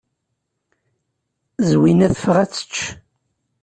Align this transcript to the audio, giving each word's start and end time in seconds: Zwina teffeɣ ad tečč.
Zwina 1.69 2.07
teffeɣ 2.13 2.37
ad 2.43 2.49
tečč. 2.51 2.75